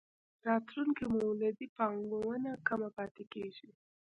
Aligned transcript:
راتلونکې 0.47 1.05
مولدې 1.15 1.67
پانګونه 1.77 2.51
کمه 2.67 2.89
پاتې 2.97 3.23
کېږي. 3.33 3.69